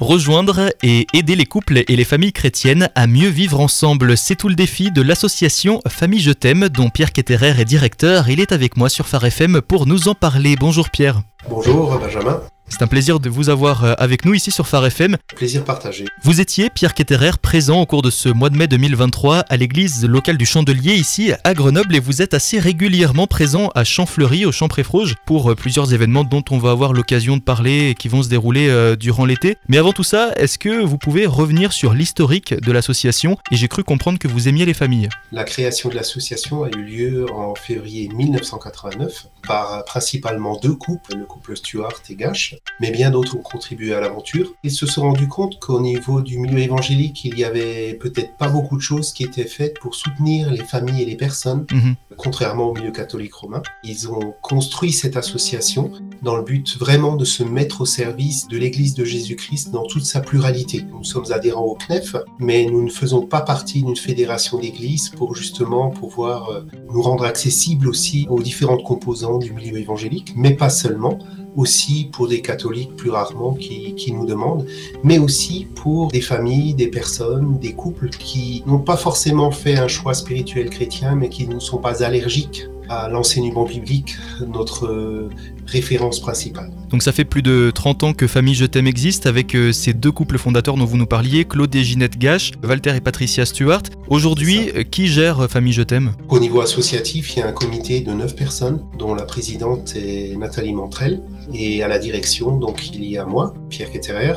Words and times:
Rejoindre 0.00 0.74
et 0.82 1.06
aider 1.14 1.36
les 1.36 1.46
couples 1.46 1.82
et 1.88 1.96
les 1.96 2.04
familles 2.04 2.32
chrétiennes 2.32 2.90
à 2.94 3.06
mieux 3.06 3.30
vivre 3.30 3.60
ensemble, 3.60 4.18
c'est 4.18 4.36
tout 4.36 4.50
le 4.50 4.54
défi 4.54 4.90
de 4.90 5.00
l'association 5.00 5.80
Famille 5.88 6.20
Je 6.20 6.32
t'aime, 6.32 6.68
dont 6.68 6.90
Pierre 6.90 7.12
Ketterer 7.12 7.58
est 7.58 7.64
directeur. 7.64 8.28
Il 8.28 8.38
est 8.38 8.52
avec 8.52 8.76
moi 8.76 8.90
sur 8.90 9.08
Phare 9.08 9.24
FM 9.24 9.62
pour 9.62 9.86
nous 9.86 10.08
en 10.08 10.14
parler. 10.14 10.54
Bonjour 10.56 10.90
Pierre. 10.90 11.22
Bonjour 11.48 11.98
Benjamin. 11.98 12.40
C'est 12.68 12.82
un 12.82 12.88
plaisir 12.88 13.20
de 13.20 13.30
vous 13.30 13.48
avoir 13.48 13.84
euh, 13.84 13.94
avec 13.96 14.24
nous 14.24 14.34
ici 14.34 14.50
sur 14.50 14.66
Phare 14.66 14.84
FM. 14.86 15.16
Plaisir 15.36 15.64
partagé. 15.64 16.04
Vous 16.22 16.40
étiez, 16.40 16.68
Pierre 16.68 16.94
Ketterer, 16.94 17.30
présent 17.40 17.80
au 17.80 17.86
cours 17.86 18.02
de 18.02 18.10
ce 18.10 18.28
mois 18.28 18.50
de 18.50 18.56
mai 18.56 18.66
2023 18.66 19.38
à 19.48 19.56
l'église 19.56 20.04
locale 20.04 20.36
du 20.36 20.46
Chandelier 20.46 20.94
ici 20.94 21.32
à 21.44 21.54
Grenoble 21.54 21.94
et 21.94 22.00
vous 22.00 22.22
êtes 22.22 22.34
assez 22.34 22.58
régulièrement 22.58 23.28
présent 23.28 23.70
à 23.74 23.84
Champfleury, 23.84 24.44
au 24.44 24.52
Champ 24.52 24.66
Préfroge, 24.66 25.14
pour 25.26 25.52
euh, 25.52 25.54
plusieurs 25.54 25.94
événements 25.94 26.24
dont 26.24 26.42
on 26.50 26.58
va 26.58 26.72
avoir 26.72 26.92
l'occasion 26.92 27.36
de 27.36 27.42
parler 27.42 27.90
et 27.90 27.94
qui 27.94 28.08
vont 28.08 28.22
se 28.22 28.28
dérouler 28.28 28.68
euh, 28.68 28.96
durant 28.96 29.24
l'été. 29.24 29.56
Mais 29.68 29.78
avant 29.78 29.92
tout 29.92 30.04
ça, 30.04 30.32
est-ce 30.36 30.58
que 30.58 30.84
vous 30.84 30.98
pouvez 30.98 31.24
revenir 31.24 31.72
sur 31.72 31.94
l'historique 31.94 32.52
de 32.60 32.72
l'association? 32.72 33.38
Et 33.52 33.56
j'ai 33.56 33.68
cru 33.68 33.84
comprendre 33.84 34.18
que 34.18 34.28
vous 34.28 34.48
aimiez 34.48 34.66
les 34.66 34.74
familles. 34.74 35.08
La 35.30 35.44
création 35.44 35.88
de 35.88 35.94
l'association 35.94 36.64
a 36.64 36.68
eu 36.68 36.82
lieu 36.82 37.26
en 37.32 37.54
février 37.54 38.08
1989 38.08 39.28
par 39.46 39.84
principalement 39.84 40.58
deux 40.60 40.74
couples, 40.74 41.16
le 41.16 41.24
couple 41.24 41.35
Stuart 41.54 42.02
et 42.10 42.16
Gash 42.16 42.56
mais 42.80 42.90
bien 42.90 43.10
d'autres 43.10 43.36
ont 43.36 43.42
contribué 43.42 43.94
à 43.94 44.00
l'aventure. 44.00 44.52
Ils 44.62 44.70
se 44.70 44.86
sont 44.86 45.02
rendus 45.02 45.28
compte 45.28 45.58
qu'au 45.60 45.80
niveau 45.80 46.20
du 46.20 46.38
milieu 46.38 46.58
évangélique, 46.58 47.24
il 47.24 47.38
y 47.38 47.44
avait 47.44 47.94
peut-être 47.94 48.36
pas 48.36 48.48
beaucoup 48.48 48.76
de 48.76 48.82
choses 48.82 49.12
qui 49.12 49.24
étaient 49.24 49.44
faites 49.44 49.78
pour 49.80 49.94
soutenir 49.94 50.50
les 50.50 50.64
familles 50.64 51.02
et 51.02 51.06
les 51.06 51.16
personnes, 51.16 51.66
mhm. 51.72 51.94
contrairement 52.16 52.70
au 52.70 52.74
milieu 52.74 52.90
catholique 52.90 53.34
romain. 53.34 53.62
Ils 53.84 54.10
ont 54.10 54.34
construit 54.42 54.92
cette 54.92 55.16
association 55.16 55.92
dans 56.22 56.36
le 56.36 56.42
but 56.42 56.76
vraiment 56.78 57.16
de 57.16 57.24
se 57.24 57.42
mettre 57.42 57.82
au 57.82 57.86
service 57.86 58.48
de 58.48 58.58
l'Église 58.58 58.94
de 58.94 59.04
Jésus-Christ 59.04 59.70
dans 59.70 59.84
toute 59.84 60.04
sa 60.04 60.20
pluralité. 60.20 60.84
Nous 60.90 61.04
sommes 61.04 61.30
adhérents 61.32 61.64
au 61.64 61.76
CNEF, 61.76 62.16
mais 62.38 62.66
nous 62.66 62.82
ne 62.82 62.90
faisons 62.90 63.26
pas 63.26 63.40
partie 63.40 63.82
d'une 63.82 63.96
fédération 63.96 64.58
d'églises 64.58 65.10
pour 65.10 65.34
justement 65.34 65.90
pouvoir 65.90 66.50
euh, 66.50 66.60
nous 66.92 67.02
rendre 67.02 67.24
accessibles 67.24 67.88
aussi 67.88 68.26
aux 68.30 68.42
différentes 68.42 68.82
composantes 68.82 69.42
du 69.42 69.52
milieu 69.52 69.78
évangélique, 69.78 70.32
mais 70.36 70.54
pas 70.54 70.70
seulement 70.70 71.18
aussi 71.56 72.10
pour 72.12 72.28
des 72.28 72.42
catholiques 72.42 72.94
plus 72.96 73.10
rarement 73.10 73.54
qui, 73.54 74.12
nous 74.12 74.26
demandent, 74.26 74.66
mais 75.02 75.18
aussi 75.18 75.66
pour 75.74 76.08
des 76.08 76.20
familles, 76.20 76.74
des 76.74 76.88
personnes, 76.88 77.58
des 77.58 77.72
couples 77.72 78.08
qui 78.10 78.62
n'ont 78.66 78.78
pas 78.78 78.96
forcément 78.96 79.50
fait 79.50 79.76
un 79.76 79.88
choix 79.88 80.14
spirituel 80.14 80.70
chrétien, 80.70 81.14
mais 81.14 81.28
qui 81.28 81.48
ne 81.48 81.58
sont 81.58 81.78
pas 81.78 82.04
allergiques 82.04 82.66
à 82.88 83.08
l'enseignement 83.08 83.64
biblique, 83.64 84.16
notre 84.46 85.28
référence 85.66 86.20
principale. 86.20 86.70
Donc 86.90 87.02
ça 87.02 87.12
fait 87.12 87.24
plus 87.24 87.42
de 87.42 87.70
30 87.74 88.04
ans 88.04 88.12
que 88.12 88.26
Famille 88.26 88.54
Je 88.54 88.66
t'aime 88.66 88.86
existe 88.86 89.26
avec 89.26 89.54
euh, 89.54 89.72
ces 89.72 89.92
deux 89.92 90.12
couples 90.12 90.38
fondateurs 90.38 90.76
dont 90.76 90.84
vous 90.84 90.96
nous 90.96 91.06
parliez, 91.06 91.44
Claude 91.44 91.74
et 91.74 91.84
Ginette 91.84 92.18
Gache, 92.18 92.52
Walter 92.66 92.94
et 92.96 93.00
Patricia 93.00 93.44
Stewart. 93.44 93.82
Aujourd'hui, 94.08 94.70
euh, 94.76 94.82
qui 94.82 95.08
gère 95.08 95.50
Famille 95.50 95.72
Je 95.72 95.82
t'aime? 95.82 96.12
Au 96.28 96.38
niveau 96.38 96.60
associatif, 96.60 97.36
il 97.36 97.40
y 97.40 97.42
a 97.42 97.48
un 97.48 97.52
comité 97.52 98.00
de 98.00 98.12
9 98.12 98.36
personnes 98.36 98.80
dont 98.98 99.14
la 99.14 99.24
présidente 99.24 99.94
est 99.96 100.36
Nathalie 100.36 100.72
Montrel 100.72 101.22
et 101.52 101.82
à 101.82 101.88
la 101.88 101.98
direction, 101.98 102.56
donc 102.56 102.94
il 102.94 103.04
y 103.04 103.18
a 103.18 103.24
moi, 103.24 103.54
Pierre 103.68 103.90
Ketterer, 103.90 104.34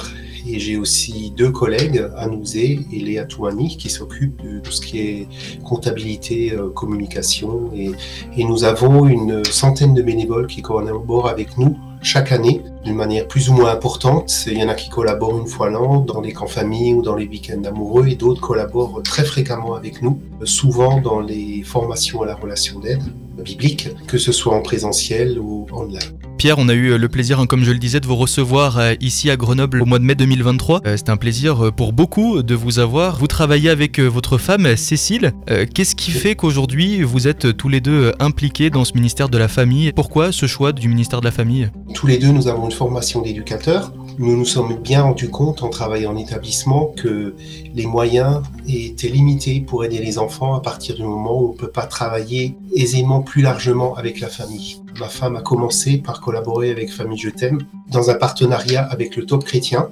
et 0.47 0.59
j'ai 0.59 0.77
aussi 0.77 1.31
deux 1.35 1.51
collègues, 1.51 2.05
Anouzé 2.17 2.79
et 2.91 2.99
Léa 2.99 3.25
Touani, 3.25 3.77
qui 3.77 3.89
s'occupent 3.89 4.41
de 4.41 4.59
tout 4.59 4.71
ce 4.71 4.81
qui 4.81 4.99
est 4.99 5.27
comptabilité, 5.63 6.53
euh, 6.53 6.69
communication. 6.69 7.71
Et, 7.75 7.91
et 8.37 8.43
nous 8.43 8.63
avons 8.63 9.05
une 9.05 9.43
centaine 9.45 9.93
de 9.93 10.01
bénévoles 10.01 10.47
qui 10.47 10.61
collaborent 10.61 11.18
avec 11.27 11.57
nous 11.57 11.77
chaque 12.01 12.31
année 12.31 12.61
d'une 12.83 12.95
manière 12.95 13.27
plus 13.27 13.49
ou 13.49 13.53
moins 13.53 13.71
importante. 13.71 14.31
Il 14.47 14.57
y 14.57 14.63
en 14.63 14.69
a 14.69 14.73
qui 14.73 14.89
collaborent 14.89 15.37
une 15.37 15.47
fois 15.47 15.69
l'an 15.69 15.99
dans 15.99 16.21
les 16.21 16.31
camps 16.31 16.47
familles 16.47 16.93
ou 16.93 17.01
dans 17.01 17.15
les 17.15 17.27
week-ends 17.27 17.63
amoureux 17.65 18.07
et 18.07 18.15
d'autres 18.15 18.41
collaborent 18.41 19.01
très 19.03 19.25
fréquemment 19.25 19.75
avec 19.75 20.01
nous, 20.01 20.21
souvent 20.45 21.01
dans 21.01 21.19
les 21.19 21.63
formations 21.63 22.21
à 22.21 22.25
la 22.25 22.35
relation 22.35 22.79
d'aide 22.79 23.03
biblique, 23.43 23.89
que 24.07 24.17
ce 24.17 24.31
soit 24.31 24.55
en 24.55 24.61
présentiel 24.61 25.39
ou 25.39 25.67
en 25.71 25.83
ligne. 25.83 26.28
Pierre, 26.39 26.57
on 26.57 26.69
a 26.69 26.73
eu 26.73 26.97
le 26.97 27.09
plaisir, 27.09 27.41
hein, 27.41 27.47
comme 27.47 27.65
je 27.65 27.71
le 27.73 27.79
disais, 27.79 27.99
de 27.99 28.07
vous 28.07 28.15
recevoir 28.15 28.79
euh, 28.79 28.93
ici 29.01 29.29
à 29.29 29.35
Grenoble 29.35 29.81
au 29.81 29.85
mois 29.85 29.99
de 29.99 30.05
mai 30.05 30.15
2023. 30.15 30.79
Euh, 30.85 30.95
c'est 30.95 31.09
un 31.09 31.17
plaisir 31.17 31.65
euh, 31.65 31.71
pour 31.71 31.91
beaucoup 31.91 32.43
de 32.43 32.55
vous 32.55 32.79
avoir. 32.79 33.17
Vous 33.17 33.27
travaillez 33.27 33.69
avec 33.69 33.99
votre 33.99 34.37
femme 34.37 34.77
Cécile. 34.77 35.33
Qu'est-ce 35.75 35.95
qui 35.97 36.11
fait 36.11 36.35
qu'aujourd'hui 36.35 37.03
vous 37.03 37.27
êtes 37.27 37.57
tous 37.57 37.67
les 37.67 37.81
deux 37.81 38.13
impliqués 38.21 38.69
dans 38.69 38.85
ce 38.85 38.93
ministère 38.93 39.27
de 39.27 39.37
la 39.37 39.49
famille? 39.49 39.91
Pourquoi 39.91 40.31
ce 40.31 40.45
choix 40.45 40.71
du 40.71 40.87
ministère 40.87 41.19
de 41.19 41.25
la 41.25 41.31
famille? 41.31 41.71
Tous 41.93 42.07
les 42.07 42.17
deux, 42.17 42.29
nous 42.29 42.47
avons 42.47 42.67
une 42.67 42.71
formation 42.71 43.21
d'éducateur. 43.21 43.91
Nous 44.21 44.35
nous 44.35 44.43
sommes 44.43 44.75
bien 44.75 45.03
rendus 45.03 45.29
compte 45.29 45.63
en 45.63 45.69
travaillant 45.69 46.11
en 46.11 46.17
établissement 46.17 46.87
que 46.97 47.35
les 47.73 47.85
moyens 47.85 48.41
étaient 48.67 49.07
limités 49.07 49.61
pour 49.61 49.85
aider 49.85 49.99
les 49.99 50.19
enfants 50.19 50.55
à 50.55 50.59
partir 50.59 50.97
du 50.97 51.03
moment 51.03 51.41
où 51.41 51.45
on 51.47 51.53
ne 51.53 51.57
peut 51.57 51.71
pas 51.71 51.85
travailler 51.85 52.57
aisément 52.75 53.21
plus 53.21 53.41
largement 53.41 53.95
avec 53.95 54.19
la 54.19 54.27
famille. 54.27 54.81
Ma 54.99 55.07
femme 55.07 55.37
a 55.37 55.41
commencé 55.41 55.99
par 55.99 56.19
collaborer 56.19 56.69
avec 56.69 56.91
Famille 56.91 57.17
Je 57.17 57.29
t'aime 57.29 57.59
dans 57.87 58.09
un 58.09 58.15
partenariat 58.15 58.83
avec 58.83 59.15
le 59.15 59.25
Top 59.25 59.45
Chrétien 59.45 59.87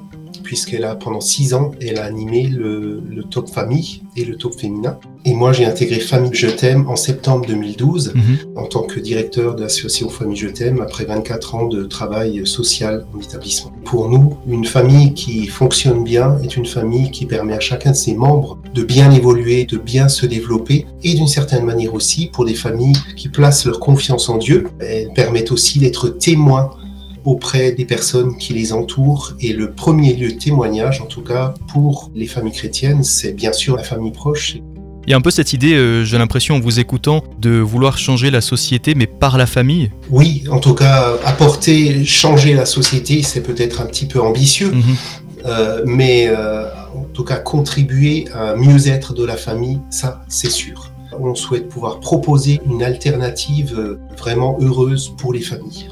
puisqu'elle 0.48 0.86
a 0.86 0.96
pendant 0.96 1.20
six 1.20 1.54
ans, 1.54 1.72
elle 1.82 2.00
a 2.00 2.06
animé 2.06 2.48
le, 2.48 3.04
top 3.30 3.50
famille 3.50 4.04
et 4.16 4.24
le 4.24 4.38
top 4.38 4.58
féminin. 4.58 4.98
Et 5.26 5.34
moi, 5.34 5.52
j'ai 5.52 5.66
intégré 5.66 6.00
Famille 6.00 6.30
Je 6.34 6.48
t'aime 6.48 6.88
en 6.88 6.96
septembre 6.96 7.46
2012 7.46 8.14
mhm. 8.16 8.24
en 8.56 8.64
tant 8.64 8.84
que 8.84 9.02
directeur 9.02 9.56
de 9.56 9.64
l'association 9.64 10.08
Famille 10.08 10.38
Je 10.38 10.48
t'aime 10.48 10.80
après 10.80 11.04
24 11.04 11.56
ans 11.56 11.68
de 11.68 11.84
travail 11.84 12.48
social 12.48 13.06
en 13.14 13.20
établissement. 13.20 13.74
Pour 13.84 14.08
nous, 14.08 14.38
une 14.48 14.64
famille 14.64 15.14
qui 15.14 15.48
fonctionne 15.48 16.06
bien 16.06 16.38
est 16.42 16.56
une 16.56 16.66
famille 16.66 17.12
qui 17.12 17.26
permet 17.26 17.54
à 17.54 17.60
chacun 17.60 17.92
de 17.92 17.98
ses 17.98 18.14
membres 18.14 18.58
de 18.74 18.84
bien 18.84 19.12
évoluer, 19.12 19.66
de 19.66 19.78
bien 19.78 20.08
se 20.08 20.26
développer 20.26 20.86
et 21.04 21.14
d'une 21.14 21.28
certaine 21.28 21.66
manière 21.66 21.94
aussi 21.94 22.28
pour 22.28 22.46
des 22.46 22.56
familles 22.56 22.96
qui 23.18 23.28
placent 23.28 23.66
leur 23.66 23.82
confiance 23.82 24.30
en 24.30 24.38
Dieu. 24.38 24.70
Elles 24.80 25.12
permettent 25.14 25.52
aussi 25.52 25.80
d'être 25.80 26.08
témoins 26.08 26.70
auprès 27.28 27.74
des 27.74 27.84
personnes 27.84 28.38
qui 28.38 28.54
les 28.54 28.72
entourent. 28.72 29.34
Et 29.42 29.52
le 29.52 29.72
premier 29.72 30.14
lieu 30.14 30.32
de 30.32 30.38
témoignage, 30.38 31.02
en 31.02 31.06
tout 31.06 31.22
cas 31.22 31.54
pour 31.68 32.10
les 32.16 32.26
familles 32.26 32.54
chrétiennes, 32.54 33.04
c'est 33.04 33.34
bien 33.34 33.52
sûr 33.52 33.76
la 33.76 33.84
famille 33.84 34.14
proche. 34.14 34.58
Il 35.06 35.12
y 35.12 35.14
a 35.14 35.18
un 35.18 35.22
peu 35.22 35.32
cette 35.32 35.54
idée, 35.54 35.74
euh, 35.74 36.04
j'ai 36.04 36.18
l'impression 36.18 36.56
en 36.56 36.60
vous 36.60 36.80
écoutant, 36.80 37.24
de 37.40 37.60
vouloir 37.60 37.98
changer 37.98 38.32
la 38.32 38.42
société, 38.42 38.96
mais 38.96 39.08
par 39.08 39.38
la 39.38 39.46
famille. 39.46 39.92
Oui, 40.10 40.44
en 40.50 40.60
tout 40.60 40.74
cas, 40.74 41.16
apporter, 41.26 42.04
changer 42.06 42.54
la 42.54 42.66
société, 42.66 43.24
c'est 43.24 43.42
peut-être 43.42 43.82
un 43.82 43.86
petit 43.86 44.06
peu 44.06 44.22
ambitieux, 44.22 44.72
mhm. 44.72 44.84
euh, 45.46 45.82
mais 45.86 46.28
euh, 46.28 46.66
en 46.96 47.06
tout 47.14 47.24
cas, 47.24 47.38
contribuer 47.38 48.26
à 48.34 48.52
un 48.52 48.56
mieux-être 48.56 49.14
de 49.14 49.26
la 49.26 49.38
famille, 49.38 49.80
ça, 49.90 50.22
c'est 50.30 50.52
sûr. 50.52 50.92
On 51.20 51.36
souhaite 51.36 51.70
pouvoir 51.70 52.00
proposer 52.00 52.60
une 52.66 52.84
alternative 52.84 53.98
vraiment 54.18 54.58
heureuse 54.62 55.14
pour 55.18 55.34
les 55.34 55.42
familles. 55.42 55.88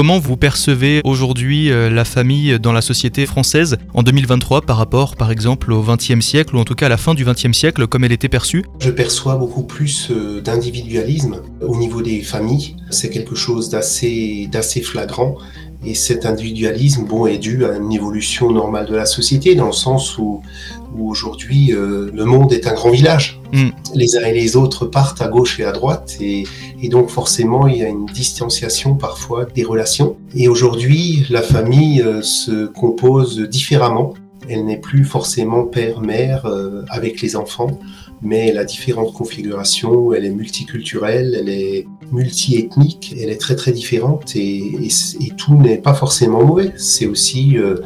Comment 0.00 0.18
vous 0.18 0.38
percevez 0.38 1.02
aujourd'hui 1.04 1.70
euh, 1.70 1.90
la 1.90 2.06
famille 2.06 2.58
dans 2.58 2.72
la 2.72 2.80
société 2.80 3.26
française 3.26 3.76
en 3.92 4.02
2023 4.02 4.62
par 4.62 4.78
rapport 4.78 5.14
par 5.14 5.30
exemple 5.30 5.70
au 5.74 5.82
XXe 5.82 6.20
siècle 6.20 6.56
ou 6.56 6.58
en 6.58 6.64
tout 6.64 6.74
cas 6.74 6.86
à 6.86 6.88
la 6.88 6.96
fin 6.96 7.12
du 7.12 7.26
XXe 7.26 7.52
siècle 7.52 7.86
comme 7.86 8.04
elle 8.04 8.12
était 8.12 8.30
perçue? 8.30 8.64
Je 8.78 8.90
perçois 8.90 9.36
beaucoup 9.36 9.62
plus 9.62 10.10
euh, 10.10 10.40
d'individualisme 10.40 11.42
au 11.60 11.76
niveau 11.76 12.00
des 12.00 12.22
familles. 12.22 12.76
C'est 12.88 13.10
quelque 13.10 13.34
chose 13.34 13.68
d'assez 13.68 14.48
flagrant 14.82 15.36
et 15.84 15.94
cet 15.94 16.26
individualisme 16.26 17.04
bon, 17.04 17.26
est 17.26 17.38
dû 17.38 17.64
à 17.64 17.76
une 17.76 17.92
évolution 17.92 18.50
normale 18.50 18.86
de 18.86 18.94
la 18.94 19.06
société, 19.06 19.54
dans 19.54 19.66
le 19.66 19.72
sens 19.72 20.18
où, 20.18 20.42
où 20.96 21.10
aujourd'hui 21.10 21.72
euh, 21.72 22.10
le 22.12 22.24
monde 22.24 22.52
est 22.52 22.66
un 22.66 22.74
grand 22.74 22.90
village. 22.90 23.40
Mm. 23.52 23.68
Les 23.94 24.16
uns 24.16 24.24
et 24.24 24.34
les 24.34 24.56
autres 24.56 24.86
partent 24.86 25.22
à 25.22 25.28
gauche 25.28 25.58
et 25.58 25.64
à 25.64 25.72
droite, 25.72 26.16
et, 26.20 26.44
et, 26.82 26.88
donc 26.88 27.08
forcément 27.08 27.66
il 27.66 27.78
y 27.78 27.82
a 27.82 27.88
une 27.88 28.06
distanciation 28.06 28.94
parfois 28.94 29.46
des 29.46 29.64
relations. 29.64 30.16
Et 30.34 30.48
aujourd'hui, 30.48 31.26
la 31.30 31.42
famille 31.42 32.02
euh, 32.02 32.22
se 32.22 32.66
compose 32.66 33.40
différemment. 33.40 34.14
Elle 34.48 34.64
n'est 34.64 34.80
plus 34.80 35.04
forcément 35.04 35.64
père-mère 35.64 36.46
euh, 36.46 36.82
avec 36.88 37.20
les 37.22 37.36
enfants, 37.36 37.78
mais 38.22 38.48
elle 38.48 38.58
a 38.58 38.64
différentes 38.64 39.12
configurations, 39.12 40.12
elle 40.12 40.24
est 40.24 40.30
multiculturelle, 40.30 41.36
elle 41.38 41.48
est 41.48 41.86
multiethnique, 42.12 43.14
elle 43.18 43.30
est 43.30 43.40
très 43.40 43.56
très 43.56 43.72
différente 43.72 44.36
et, 44.36 44.88
tout 45.36 45.54
n'est 45.54 45.78
pas 45.78 45.94
forcément 45.94 46.44
mauvais. 46.44 46.72
C'est 46.76 47.06
aussi 47.06 47.56
euh, 47.56 47.76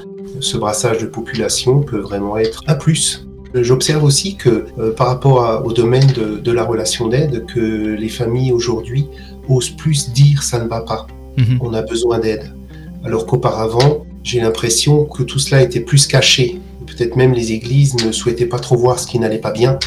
ce 0.41 0.57
brassage 0.57 0.99
de 0.99 1.07
population 1.07 1.81
peut 1.81 2.01
vraiment 2.01 2.37
être 2.37 2.63
un 2.67 2.75
plus. 2.75 3.27
J'observe 3.55 4.03
aussi 4.03 4.37
que 4.37 4.67
euh, 4.79 4.93
par 4.93 5.07
rapport 5.07 5.63
au 5.65 5.73
domaine 5.73 6.07
de, 6.43 6.51
la 6.51 6.65
relation 6.65 7.07
d'aide, 7.07 7.47
que 7.47 7.95
les 7.95 8.09
familles 8.09 8.53
aujourd'hui 8.53 9.07
osent 9.49 9.71
plus 9.71 10.11
dire 10.11 10.43
ça 10.43 10.59
ne 10.63 10.69
va 10.69 10.81
pas, 10.81 11.07
mhm. 11.39 11.59
on 11.61 11.73
a 11.75 11.83
besoin 11.83 12.19
d'aide. 12.19 12.53
Alors 13.05 13.27
qu'auparavant, 13.27 14.05
j'ai 14.25 14.41
l'impression 14.41 15.05
que 15.05 15.23
tout 15.23 15.39
cela 15.39 15.63
était 15.63 15.81
plus 15.81 16.07
caché. 16.07 16.61
Peut-être 16.87 17.17
même 17.17 17.33
les 17.33 17.53
églises 17.53 17.95
ne 18.05 18.11
souhaitaient 18.11 18.47
pas 18.47 18.59
trop 18.59 18.77
voir 18.77 18.99
ce 18.99 19.07
qui 19.07 19.19
n'allait 19.19 19.39
pas 19.39 19.53
bien, 19.53 19.79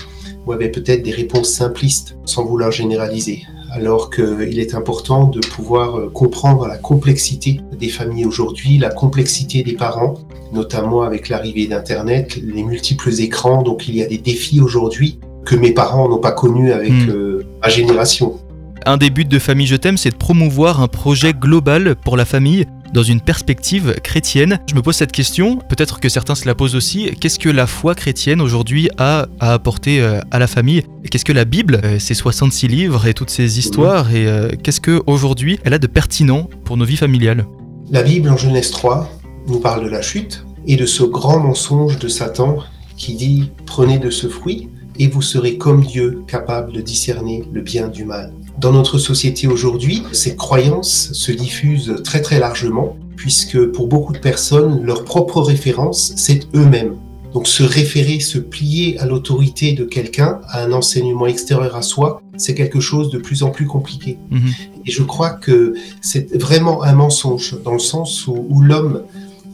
ou 0.47 0.53
avaient 0.53 0.71
peut-être 0.71 1.03
des 1.03 1.11
réponses 1.11 1.49
simplistes, 1.49 2.17
sans 2.25 2.45
vouloir 2.45 2.71
généraliser. 2.71 3.43
alors 3.71 4.09
qu'il 4.09 4.59
est 4.59 4.73
important 4.73 5.25
de 5.27 5.39
pouvoir 5.39 5.99
euh, 5.99 6.09
comprendre 6.09 6.67
la 6.67 6.77
complexité 6.77 7.59
des 7.77 7.89
familles 7.89 8.25
aujourd'hui, 8.25 8.77
la 8.77 8.89
complexité 8.89 9.61
des 9.61 9.73
parents, 9.73 10.15
notamment 10.53 11.01
avec 11.01 11.27
l'arrivée 11.27 11.67
d'Internet, 11.67 12.39
les 12.41 12.63
multiples 12.63 13.11
écrans. 13.19 13.61
Donc 13.63 13.87
il 13.89 13.95
y 13.97 14.01
a 14.01 14.07
des 14.07 14.17
défis 14.17 14.61
aujourd'hui 14.61 15.19
que 15.45 15.55
mes 15.55 15.73
parents 15.73 16.07
n'ont 16.07 16.19
pas 16.19 16.31
connus 16.31 16.71
avec 16.71 16.93
hmm. 16.93 17.09
euh, 17.09 17.43
ma 17.61 17.69
génération. 17.69 18.39
Un 18.85 18.95
des 18.95 19.09
buts 19.09 19.25
de 19.25 19.37
Famille 19.37 19.67
Je 19.67 19.75
t'aime, 19.75 19.97
c'est 19.97 20.11
de 20.11 20.15
promouvoir 20.15 20.81
un 20.81 20.87
projet 20.87 21.33
global 21.33 21.97
pour 22.05 22.15
la 22.15 22.23
famille 22.23 22.65
dans 22.93 23.03
une 23.03 23.21
perspective 23.21 23.95
chrétienne. 24.03 24.59
Je 24.69 24.75
me 24.75 24.81
pose 24.81 24.95
cette 24.95 25.11
question, 25.11 25.57
peut-être 25.57 25.99
que 25.99 26.09
certains 26.09 26.35
se 26.35 26.45
la 26.45 26.55
posent 26.55 26.75
aussi, 26.75 27.11
qu'est-ce 27.19 27.39
que 27.39 27.49
la 27.49 27.67
foi 27.67 27.95
chrétienne 27.95 28.41
aujourd'hui 28.41 28.89
a 28.97 29.27
à 29.39 29.53
apporter 29.53 30.01
euh, 30.01 30.19
à 30.31 30.39
la 30.39 30.47
famille? 30.47 30.83
Qu'est-ce 31.09 31.25
que 31.25 31.33
la 31.33 31.45
Bible, 31.45 31.81
euh, 31.83 31.99
ces 31.99 32.13
66 32.13 32.67
livres 32.67 33.07
et 33.07 33.13
toutes 33.13 33.29
ces 33.29 33.59
histoires, 33.59 34.13
et 34.13 34.27
euh, 34.27 34.49
qu'est-ce 34.61 34.81
qu'aujourd'hui 34.81 35.59
elle 35.63 35.73
a 35.73 35.79
de 35.79 35.87
pertinent 35.87 36.49
pour 36.63 36.77
nos 36.77 36.85
vies 36.85 36.97
familiales? 36.97 37.45
La 37.89 38.03
Bible 38.03 38.29
en 38.29 38.37
Genèse 38.37 38.71
3 38.71 39.09
nous 39.47 39.59
parle 39.59 39.83
de 39.85 39.89
la 39.89 40.01
chute 40.01 40.45
et 40.65 40.75
de 40.75 40.85
ce 40.85 41.03
grand 41.03 41.39
mensonge 41.39 41.97
de 41.99 42.07
Satan 42.07 42.57
qui 42.97 43.15
dit 43.15 43.51
prenez 43.65 43.99
de 43.99 44.09
ce 44.09 44.27
fruit 44.27 44.69
et 44.99 45.07
vous 45.07 45.21
serez 45.21 45.57
comme 45.57 45.85
Dieu 45.85 46.23
capable 46.27 46.73
de 46.73 46.81
discerner 46.81 47.43
le 47.51 47.61
bien 47.61 47.87
du 47.87 48.03
mal. 48.03 48.33
Dans 48.57 48.71
notre 48.71 48.97
société 48.97 49.45
aujourd'hui, 49.45 50.01
ces 50.13 50.35
croyances 50.35 51.13
se 51.13 51.31
diffusent 51.31 52.01
très 52.03 52.21
très 52.21 52.39
largement, 52.39 52.97
puisque 53.15 53.63
pour 53.67 53.87
beaucoup 53.87 54.13
de 54.13 54.17
personnes, 54.17 54.83
leur 54.83 55.03
propre 55.03 55.41
référence, 55.41 56.13
c'est 56.15 56.47
eux-mêmes. 56.55 56.95
Donc 57.33 57.47
se 57.47 57.61
référer, 57.61 58.19
se 58.19 58.39
plier 58.39 58.97
à 58.97 59.05
l'autorité 59.05 59.73
de 59.73 59.83
quelqu'un, 59.83 60.39
à 60.49 60.63
un 60.63 60.71
enseignement 60.71 61.27
extérieur 61.27 61.75
à 61.75 61.83
soi, 61.83 62.19
c'est 62.35 62.55
quelque 62.55 62.79
chose 62.79 63.11
de 63.11 63.19
plus 63.19 63.43
en 63.43 63.51
plus 63.51 63.67
compliqué. 63.67 64.17
Mhm. 64.31 64.49
Et 64.87 64.91
je 64.91 65.03
crois 65.03 65.29
que 65.29 65.75
c'est 66.01 66.35
vraiment 66.35 66.81
un 66.81 66.93
mensonge, 66.93 67.57
dans 67.63 67.73
le 67.73 67.79
sens 67.79 68.25
où, 68.25 68.47
où 68.49 68.61
l'homme 68.61 69.03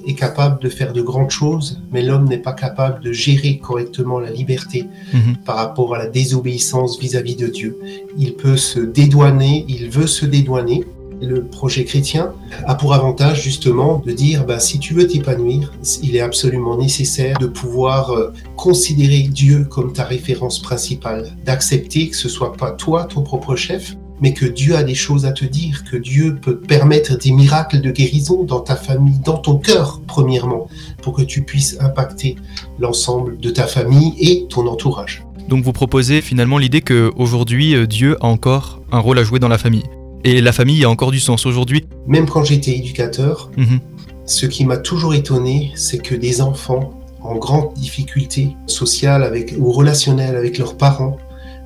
est 0.06 0.14
capable 0.14 0.62
de 0.62 0.70
faire 0.70 0.94
de 0.94 1.02
grandes 1.02 1.30
choses, 1.30 1.80
mais 1.92 2.02
l'homme 2.02 2.28
n'est 2.28 2.38
pas 2.38 2.54
capable 2.54 3.02
de 3.02 3.12
gérer 3.12 3.58
correctement 3.58 4.20
la 4.20 4.32
liberté 4.32 4.86
mhm. 5.14 5.38
par 5.46 5.56
rapport 5.56 5.96
à 5.96 5.98
la 5.98 6.08
désobéissance 6.08 7.00
vis-à-vis 7.00 7.36
de 7.36 7.48
Dieu. 7.48 7.78
Il 8.18 8.34
peut 8.36 8.58
se 8.58 8.80
dédouaner, 8.80 9.66
il 9.68 9.90
veut 9.90 10.08
se 10.08 10.26
dédouaner. 10.26 10.84
Le 11.22 11.42
projet 11.44 11.86
chrétien 11.86 12.34
a 12.66 12.76
pour 12.76 12.94
avantage 12.94 13.42
justement 13.42 14.02
de 14.06 14.12
dire, 14.12 14.46
ben, 14.46 14.60
si 14.60 14.78
tu 14.80 14.94
veux 14.94 15.08
t'épanouir, 15.08 15.72
il 16.02 16.18
est 16.18 16.22
absolument 16.22 16.78
nécessaire 16.78 17.38
de 17.38 17.48
pouvoir 17.48 18.12
euh, 18.12 18.34
considérer 18.58 19.22
Dieu 19.22 19.66
comme 19.70 19.94
ta 19.94 20.04
référence 20.04 20.62
principale, 20.62 21.32
d'accepter 21.46 22.10
que 22.10 22.18
ce 22.18 22.28
soit 22.28 22.54
pas 22.54 22.72
toi 22.72 23.06
ton 23.06 23.22
propre 23.22 23.56
chef, 23.56 23.96
mais 24.24 24.34
que 24.34 24.46
Dieu 24.46 24.78
a 24.78 24.84
des 24.84 24.96
choses 24.96 25.26
à 25.26 25.34
te 25.34 25.44
dire, 25.44 25.84
que 25.84 25.98
Dieu 25.98 26.38
peut 26.42 26.58
permettre 26.58 27.18
des 27.18 27.34
miracles 27.34 27.82
de 27.82 27.92
guérison 27.92 28.46
dans 28.46 28.62
ta 28.62 28.78
famille, 28.78 29.20
dans 29.20 29.38
ton 29.38 29.58
cœur, 29.58 30.00
premièrement, 30.08 30.70
pour 31.02 31.14
que 31.14 31.24
tu 31.24 31.42
puisses 31.42 31.76
impacter 31.82 32.38
l'ensemble 32.80 33.38
de 33.38 33.50
ta 33.50 33.68
famille 33.68 34.14
et 34.18 34.48
ton 34.48 34.66
entourage. 34.68 35.26
Donc 35.50 35.66
vous 35.66 35.74
proposez 35.74 36.22
finalement 36.22 36.58
l'idée 36.58 36.80
qu'aujourd'hui, 36.80 37.76
euh, 37.76 37.86
Dieu 37.86 38.16
a 38.22 38.28
encore 38.28 38.80
un 38.94 39.00
rôle 39.00 39.20
à 39.20 39.26
jouer 39.26 39.40
dans 39.40 39.50
la 39.50 39.58
famille. 39.58 39.84
Et 40.24 40.40
la 40.40 40.54
famille 40.54 40.86
a 40.86 40.90
encore 40.90 41.12
du 41.12 41.20
sens 41.20 41.46
aujourd'hui. 41.46 41.86
Même 42.08 42.30
quand 42.30 42.46
j'étais 42.46 42.78
éducateur, 42.78 43.52
mhm. 43.58 43.82
ce 44.26 44.46
qui 44.46 44.64
m'a 44.66 44.78
toujours 44.78 45.14
étonné, 45.14 45.74
c'est 45.76 46.02
que 46.02 46.16
des 46.16 46.40
enfants 46.40 46.94
en 47.22 47.36
grande 47.36 47.74
difficulté 47.74 48.56
sociale 48.68 49.22
avec, 49.22 49.54
ou 49.58 49.74
relationnelle 49.74 50.38
avec 50.38 50.58
leurs 50.58 50.78
parents 50.78 51.18